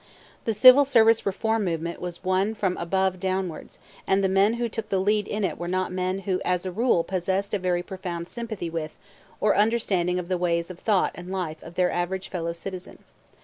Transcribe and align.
The 0.45 0.53
Civil 0.53 0.83
Service 0.83 1.27
Reform 1.27 1.63
movement 1.63 2.01
was 2.01 2.23
one 2.23 2.55
from 2.55 2.75
above 2.77 3.19
downwards, 3.19 3.77
and 4.07 4.23
the 4.23 4.27
men 4.27 4.55
who 4.55 4.67
took 4.67 4.89
the 4.89 4.97
lead 4.97 5.27
in 5.27 5.43
it 5.43 5.59
were 5.59 5.67
not 5.67 5.91
men 5.91 6.21
who 6.21 6.41
as 6.43 6.65
a 6.65 6.71
rule 6.71 7.03
possessed 7.03 7.53
a 7.53 7.59
very 7.59 7.83
profound 7.83 8.27
sympathy 8.27 8.67
with 8.71 8.97
or 9.39 9.55
understanding 9.55 10.17
of 10.17 10.27
the 10.27 10.39
ways 10.39 10.71
of 10.71 10.79
thought 10.79 11.11
and 11.13 11.29
life 11.29 11.61
of 11.61 11.75
their 11.75 11.91
average 11.91 12.29
fellow 12.29 12.51
citizen. 12.51 13.03